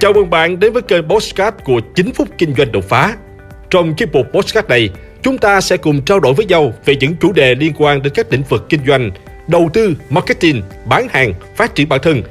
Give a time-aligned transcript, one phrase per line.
[0.00, 3.16] Chào mừng bạn đến với kênh Postcard của 9 phút kinh doanh đột phá.
[3.70, 4.90] Trong chiếc mục Postcard này,
[5.22, 8.12] chúng ta sẽ cùng trao đổi với nhau về những chủ đề liên quan đến
[8.16, 9.10] các lĩnh vực kinh doanh,
[9.48, 12.22] đầu tư, marketing, bán hàng, phát triển bản thân,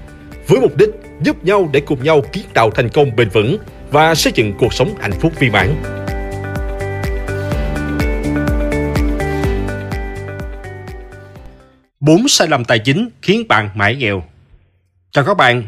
[0.47, 0.89] với mục đích
[1.21, 3.57] giúp nhau để cùng nhau kiến tạo thành công bền vững
[3.91, 5.75] và xây dựng cuộc sống hạnh phúc viên mãn.
[11.99, 14.23] Bốn sai lầm tài chính khiến bạn mãi nghèo.
[15.11, 15.63] Chào các bạn,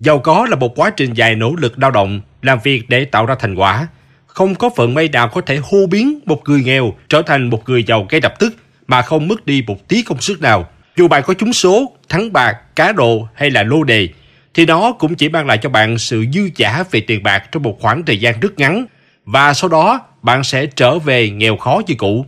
[0.00, 3.26] Giàu có là một quá trình dài nỗ lực lao động, làm việc để tạo
[3.26, 3.88] ra thành quả.
[4.26, 7.68] Không có phận may nào có thể hô biến một người nghèo trở thành một
[7.68, 8.54] người giàu ngay lập tức
[8.86, 10.68] mà không mất đi một tí công sức nào.
[10.96, 14.08] Dù bạn có trúng số, thắng bạc, cá độ hay là lô đề,
[14.54, 17.62] thì nó cũng chỉ mang lại cho bạn sự dư giả về tiền bạc trong
[17.62, 18.86] một khoảng thời gian rất ngắn.
[19.24, 22.26] Và sau đó, bạn sẽ trở về nghèo khó như cũ.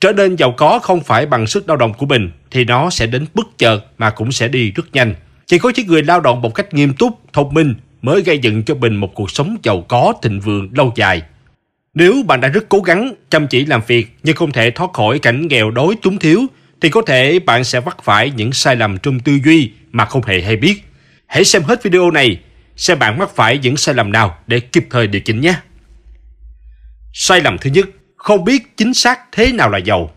[0.00, 3.06] Trở nên giàu có không phải bằng sức lao động của mình, thì nó sẽ
[3.06, 5.14] đến bất chợt mà cũng sẽ đi rất nhanh.
[5.50, 8.62] Chỉ có những người lao động một cách nghiêm túc, thông minh mới gây dựng
[8.62, 11.22] cho mình một cuộc sống giàu có, thịnh vượng lâu dài.
[11.94, 15.18] Nếu bạn đã rất cố gắng, chăm chỉ làm việc nhưng không thể thoát khỏi
[15.18, 16.40] cảnh nghèo đói túng thiếu,
[16.80, 20.22] thì có thể bạn sẽ vấp phải những sai lầm trong tư duy mà không
[20.26, 20.82] hề hay biết.
[21.26, 22.40] Hãy xem hết video này,
[22.76, 25.54] xem bạn mắc phải những sai lầm nào để kịp thời điều chỉnh nhé.
[27.12, 30.10] Sai lầm thứ nhất, không biết chính xác thế nào là giàu.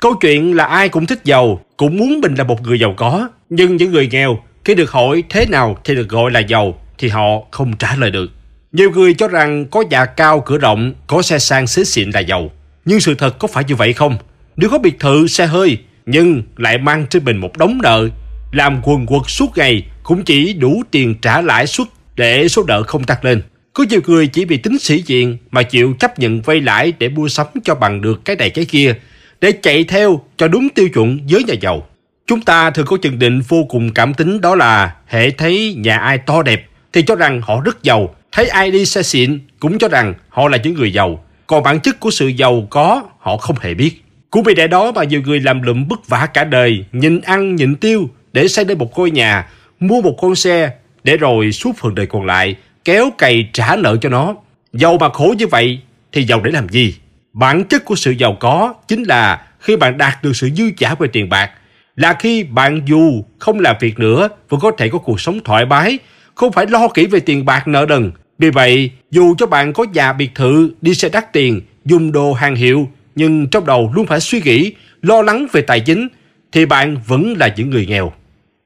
[0.00, 3.28] Câu chuyện là ai cũng thích giàu, cũng muốn mình là một người giàu có,
[3.50, 7.08] nhưng những người nghèo khi được hỏi thế nào thì được gọi là giàu thì
[7.08, 8.30] họ không trả lời được.
[8.72, 12.20] Nhiều người cho rằng có nhà cao cửa rộng, có xe sang xế xịn là
[12.20, 12.50] giàu.
[12.84, 14.16] Nhưng sự thật có phải như vậy không?
[14.56, 18.08] Nếu có biệt thự, xe hơi, nhưng lại mang trên mình một đống nợ,
[18.52, 21.86] làm quần quật suốt ngày cũng chỉ đủ tiền trả lãi suất
[22.16, 23.42] để số nợ không tăng lên.
[23.72, 27.08] Có nhiều người chỉ vì tính sĩ diện mà chịu chấp nhận vay lãi để
[27.08, 28.94] mua sắm cho bằng được cái này cái kia,
[29.44, 31.86] để chạy theo cho đúng tiêu chuẩn giới nhà giàu.
[32.26, 35.98] Chúng ta thường có chừng định vô cùng cảm tính đó là hệ thấy nhà
[35.98, 39.78] ai to đẹp thì cho rằng họ rất giàu, thấy ai đi xe xịn cũng
[39.78, 41.24] cho rằng họ là những người giàu.
[41.46, 44.04] Còn bản chất của sự giàu có họ không hề biết.
[44.30, 47.56] Cũng vì để đó mà nhiều người làm lụm vất vả cả đời, nhịn ăn
[47.56, 49.48] nhịn tiêu để xây lên một ngôi nhà,
[49.80, 50.70] mua một con xe
[51.04, 54.34] để rồi suốt phần đời còn lại kéo cày trả nợ cho nó.
[54.72, 55.78] Giàu mà khổ như vậy
[56.12, 56.94] thì giàu để làm gì?
[57.34, 60.94] Bản chất của sự giàu có chính là khi bạn đạt được sự dư giả
[60.94, 61.50] về tiền bạc,
[61.96, 65.66] là khi bạn dù không làm việc nữa vẫn có thể có cuộc sống thoải
[65.66, 65.98] mái,
[66.34, 68.12] không phải lo kỹ về tiền bạc nợ đần.
[68.38, 72.32] Vì vậy, dù cho bạn có nhà biệt thự, đi xe đắt tiền, dùng đồ
[72.32, 76.08] hàng hiệu, nhưng trong đầu luôn phải suy nghĩ, lo lắng về tài chính,
[76.52, 78.12] thì bạn vẫn là những người nghèo.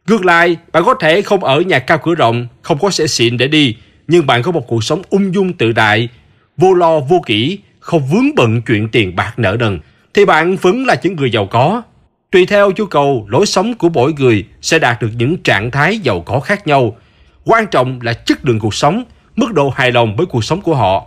[0.08, 3.36] Ngược lại, bạn có thể không ở nhà cao cửa rộng, không có xe xịn
[3.36, 3.76] để đi,
[4.08, 6.08] nhưng bạn có một cuộc sống ung dung tự đại,
[6.56, 9.80] vô lo vô kỹ, không vướng bận chuyện tiền bạc nợ nần
[10.14, 11.82] thì bạn vẫn là những người giàu có.
[12.30, 15.98] Tùy theo nhu cầu, lối sống của mỗi người sẽ đạt được những trạng thái
[15.98, 16.96] giàu có khác nhau.
[17.44, 19.04] Quan trọng là chất lượng cuộc sống,
[19.36, 21.06] mức độ hài lòng với cuộc sống của họ.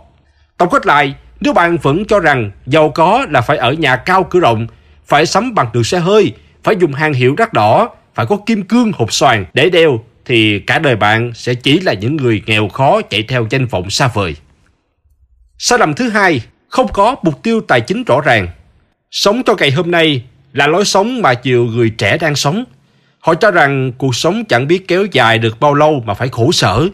[0.58, 4.24] Tổng kết lại, nếu bạn vẫn cho rằng giàu có là phải ở nhà cao
[4.30, 4.66] cửa rộng,
[5.06, 6.32] phải sắm bằng được xe hơi,
[6.62, 10.58] phải dùng hàng hiệu đắt đỏ, phải có kim cương hộp xoàn để đeo, thì
[10.58, 14.10] cả đời bạn sẽ chỉ là những người nghèo khó chạy theo danh vọng xa
[14.14, 14.36] vời.
[15.58, 16.40] Sai lầm thứ hai,
[16.72, 18.48] không có mục tiêu tài chính rõ ràng.
[19.10, 20.22] Sống cho ngày hôm nay
[20.52, 22.64] là lối sống mà nhiều người trẻ đang sống.
[23.18, 26.52] Họ cho rằng cuộc sống chẳng biết kéo dài được bao lâu mà phải khổ
[26.52, 26.88] sở.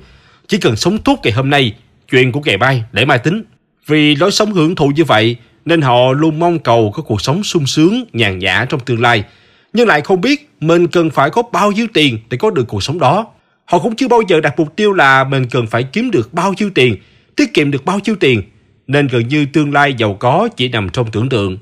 [0.49, 1.75] Chỉ cần sống tốt ngày hôm nay,
[2.11, 3.43] chuyện của ngày mai để mai tính.
[3.87, 7.44] Vì lối sống hưởng thụ như vậy nên họ luôn mong cầu có cuộc sống
[7.44, 9.25] sung sướng, nhàn nhã trong tương lai.
[9.72, 12.83] Nhưng lại không biết mình cần phải có bao nhiêu tiền để có được cuộc
[12.83, 13.27] sống đó.
[13.65, 16.55] Họ cũng chưa bao giờ đặt mục tiêu là mình cần phải kiếm được bao
[16.59, 16.97] nhiêu tiền,
[17.37, 18.43] tiết kiệm được bao nhiêu tiền.
[18.88, 21.59] Nên gần như tương lai giàu có chỉ nằm trong tưởng tượng.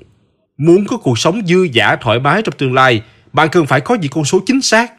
[0.57, 3.01] Muốn có cuộc sống dư giả thoải mái trong tương lai,
[3.33, 4.93] bạn cần phải có những con số chính xác.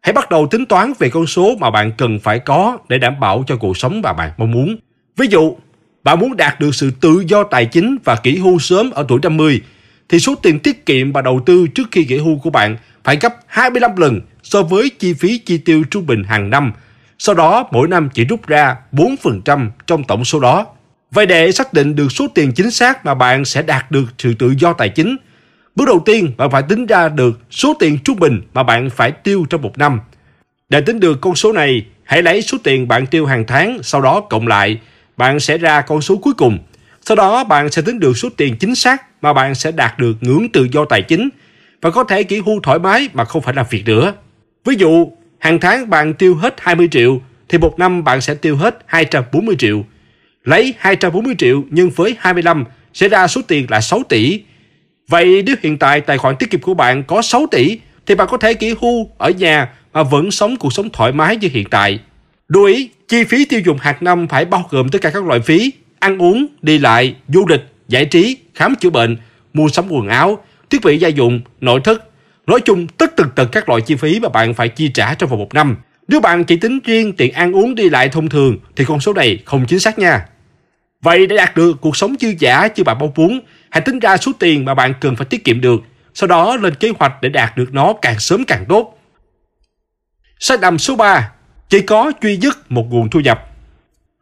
[0.00, 3.20] Hãy bắt đầu tính toán về con số mà bạn cần phải có để đảm
[3.20, 4.76] bảo cho cuộc sống mà bạn mong muốn.
[5.16, 5.56] Ví dụ,
[6.04, 9.18] bạn muốn đạt được sự tự do tài chính và nghỉ hưu sớm ở tuổi
[9.22, 9.60] 50,
[10.08, 13.16] thì số tiền tiết kiệm và đầu tư trước khi nghỉ hưu của bạn phải
[13.20, 16.72] gấp 25 lần so với chi phí chi tiêu trung bình hàng năm.
[17.18, 20.66] Sau đó, mỗi năm chỉ rút ra 4% trong tổng số đó.
[21.14, 24.34] Vậy để xác định được số tiền chính xác mà bạn sẽ đạt được sự
[24.34, 25.16] tự do tài chính,
[25.76, 29.10] bước đầu tiên bạn phải tính ra được số tiền trung bình mà bạn phải
[29.10, 30.00] tiêu trong một năm.
[30.68, 34.00] Để tính được con số này, hãy lấy số tiền bạn tiêu hàng tháng, sau
[34.00, 34.80] đó cộng lại,
[35.16, 36.58] bạn sẽ ra con số cuối cùng.
[37.00, 40.16] Sau đó bạn sẽ tính được số tiền chính xác mà bạn sẽ đạt được
[40.20, 41.28] ngưỡng tự do tài chính
[41.82, 44.12] và có thể nghỉ hưu thoải mái mà không phải làm việc nữa.
[44.64, 48.56] Ví dụ, hàng tháng bạn tiêu hết 20 triệu thì một năm bạn sẽ tiêu
[48.56, 49.84] hết 240 triệu.
[50.44, 52.64] Lấy 240 triệu nhân với 25
[52.94, 54.40] sẽ ra số tiền là 6 tỷ.
[55.08, 58.28] Vậy nếu hiện tại tài khoản tiết kiệm của bạn có 6 tỷ thì bạn
[58.30, 61.66] có thể nghỉ hưu ở nhà mà vẫn sống cuộc sống thoải mái như hiện
[61.70, 61.98] tại.
[62.48, 65.40] Lưu ý, Chi phí tiêu dùng hàng năm phải bao gồm tất cả các loại
[65.40, 69.16] phí, ăn uống, đi lại, du lịch, giải trí, khám chữa bệnh,
[69.52, 72.04] mua sắm quần áo, thiết bị gia dụng, nội thất.
[72.46, 75.30] Nói chung, tất tần tật các loại chi phí mà bạn phải chi trả trong
[75.30, 75.76] vòng một năm.
[76.08, 79.12] Nếu bạn chỉ tính riêng tiền ăn uống đi lại thông thường thì con số
[79.12, 80.26] này không chính xác nha.
[81.04, 83.40] Vậy để đạt được cuộc sống dư giả như bạn mong muốn,
[83.70, 85.80] hãy tính ra số tiền mà bạn cần phải tiết kiệm được,
[86.14, 88.98] sau đó lên kế hoạch để đạt được nó càng sớm càng tốt.
[90.38, 91.32] Sai lầm số 3.
[91.68, 93.50] Chỉ có duy nhất một nguồn thu nhập.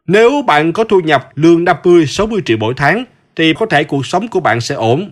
[0.07, 4.27] Nếu bạn có thu nhập lương 50-60 triệu mỗi tháng, thì có thể cuộc sống
[4.27, 5.11] của bạn sẽ ổn.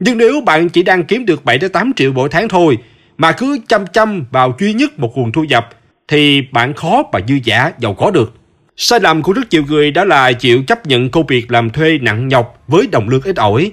[0.00, 2.78] Nhưng nếu bạn chỉ đang kiếm được 7-8 triệu mỗi tháng thôi,
[3.16, 5.68] mà cứ chăm chăm vào duy nhất một nguồn thu nhập,
[6.08, 8.37] thì bạn khó mà dư giả giàu có được.
[8.80, 11.98] Sai lầm của rất nhiều người đó là chịu chấp nhận công việc làm thuê
[11.98, 13.72] nặng nhọc với đồng lương ít ỏi.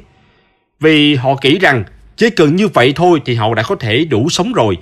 [0.79, 1.83] Vì họ nghĩ rằng
[2.17, 4.77] chỉ cần như vậy thôi thì họ đã có thể đủ sống rồi.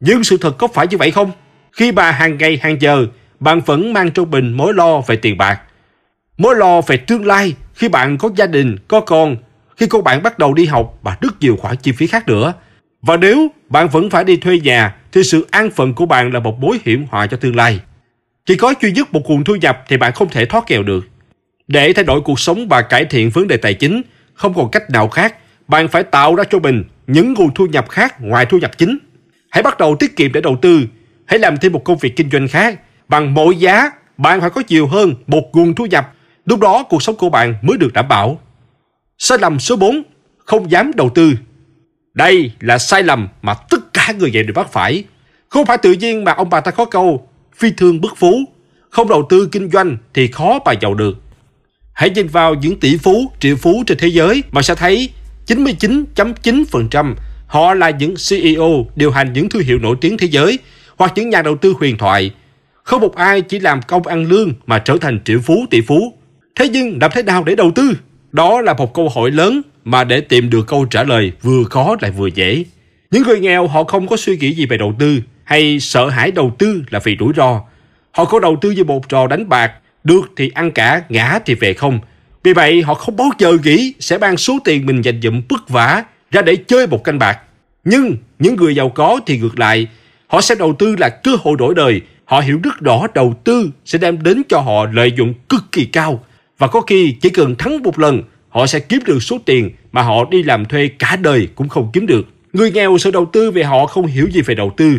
[0.00, 1.30] Nhưng sự thật có phải như vậy không?
[1.72, 3.06] Khi bà hàng ngày hàng giờ
[3.40, 5.60] bạn vẫn mang trong mình mối lo về tiền bạc.
[6.38, 9.36] Mối lo về tương lai khi bạn có gia đình, có con,
[9.76, 12.52] khi cô bạn bắt đầu đi học và rất nhiều khoản chi phí khác nữa.
[13.02, 16.40] Và nếu bạn vẫn phải đi thuê nhà thì sự an phận của bạn là
[16.40, 17.80] một mối hiểm họa cho tương lai.
[18.48, 21.08] Chỉ có duy nhất một nguồn thu nhập thì bạn không thể thoát nghèo được.
[21.66, 24.02] Để thay đổi cuộc sống và cải thiện vấn đề tài chính,
[24.34, 25.34] không còn cách nào khác,
[25.68, 28.98] bạn phải tạo ra cho mình những nguồn thu nhập khác ngoài thu nhập chính.
[29.50, 30.80] Hãy bắt đầu tiết kiệm để đầu tư,
[31.26, 32.80] hãy làm thêm một công việc kinh doanh khác.
[33.08, 36.14] Bằng mọi giá, bạn phải có nhiều hơn một nguồn thu nhập.
[36.46, 38.40] Lúc đó cuộc sống của bạn mới được đảm bảo.
[39.18, 40.02] Sai lầm số 4,
[40.38, 41.32] không dám đầu tư.
[42.14, 45.04] Đây là sai lầm mà tất cả người dạy đều mắc phải.
[45.48, 47.27] Không phải tự nhiên mà ông bà ta có câu
[47.58, 48.44] phi thương bất phú,
[48.90, 51.16] không đầu tư kinh doanh thì khó mà giàu được.
[51.92, 55.10] Hãy nhìn vào những tỷ phú, triệu phú trên thế giới mà sẽ thấy
[55.46, 57.14] 99.9%
[57.46, 60.58] họ là những CEO điều hành những thương hiệu nổi tiếng thế giới
[60.96, 62.30] hoặc những nhà đầu tư huyền thoại.
[62.82, 66.12] Không một ai chỉ làm công ăn lương mà trở thành triệu phú tỷ phú.
[66.54, 67.92] Thế nhưng làm thế nào để đầu tư?
[68.32, 71.96] Đó là một câu hỏi lớn mà để tìm được câu trả lời vừa khó
[72.00, 72.64] lại vừa dễ.
[73.10, 76.30] Những người nghèo họ không có suy nghĩ gì về đầu tư hay sợ hãi
[76.30, 77.60] đầu tư là vì rủi ro.
[78.10, 79.72] Họ có đầu tư như một trò đánh bạc,
[80.04, 82.00] được thì ăn cả, ngã thì về không.
[82.42, 85.68] Vì vậy họ không bao giờ nghĩ sẽ mang số tiền mình dành dụm vất
[85.68, 87.38] vả ra để chơi một canh bạc.
[87.84, 89.86] Nhưng những người giàu có thì ngược lại,
[90.26, 92.00] họ sẽ đầu tư là cơ hội đổi đời.
[92.24, 95.84] Họ hiểu rất rõ đầu tư sẽ đem đến cho họ lợi dụng cực kỳ
[95.84, 96.24] cao.
[96.58, 100.02] Và có khi chỉ cần thắng một lần, họ sẽ kiếm được số tiền mà
[100.02, 102.26] họ đi làm thuê cả đời cũng không kiếm được.
[102.52, 104.98] Người nghèo sợ đầu tư vì họ không hiểu gì về đầu tư.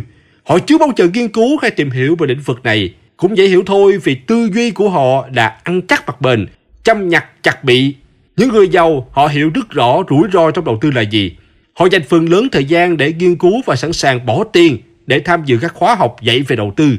[0.50, 2.94] Họ chưa bao giờ nghiên cứu hay tìm hiểu về lĩnh vực này.
[3.18, 6.46] Cũng dễ hiểu thôi vì tư duy của họ là ăn chắc mặt bền,
[6.84, 7.96] chăm nhặt chặt bị.
[8.38, 11.36] Những người giàu họ hiểu rất rõ rủi ro trong đầu tư là gì.
[11.74, 15.20] Họ dành phần lớn thời gian để nghiên cứu và sẵn sàng bỏ tiền để
[15.20, 16.92] tham dự các khóa học dạy về đầu tư.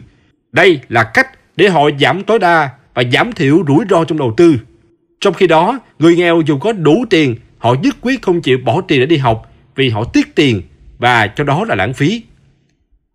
[0.53, 4.35] Đây là cách để họ giảm tối đa và giảm thiểu rủi ro trong đầu
[4.37, 4.57] tư.
[5.21, 8.81] Trong khi đó, người nghèo dù có đủ tiền, họ nhất quyết không chịu bỏ
[8.89, 10.63] tiền để đi học vì họ tiếc tiền
[10.99, 12.23] và cho đó là lãng phí.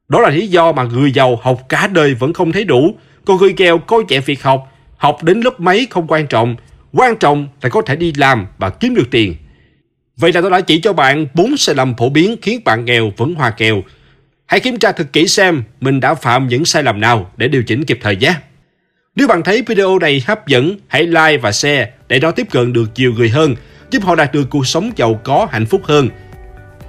[0.08, 3.38] Đó là lý do mà người giàu học cả đời vẫn không thấy đủ, còn
[3.38, 6.56] người nghèo coi nhẹ việc học, học đến lớp mấy không quan trọng,
[6.94, 9.36] quan trọng là có thể đi làm và kiếm được tiền.
[10.18, 13.12] Vậy là tôi đã chỉ cho bạn 4 sai lầm phổ biến khiến bạn nghèo
[13.18, 13.82] vẫn hòa kèo.
[14.46, 17.64] Hãy kiểm tra thật kỹ xem mình đã phạm những sai lầm nào để điều
[17.64, 18.34] chỉnh kịp thời nhé.
[19.16, 22.74] Nếu bạn thấy video này hấp dẫn, hãy like và share để nó tiếp cận
[22.74, 23.56] được nhiều người hơn,
[23.92, 26.10] giúp họ đạt được cuộc sống giàu có hạnh phúc hơn.